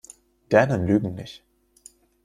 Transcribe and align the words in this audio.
Dänen 0.51 0.87
lügen 0.87 1.13
nicht. 1.13 1.43